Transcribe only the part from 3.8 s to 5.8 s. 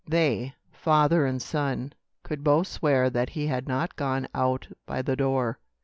gone out by the door.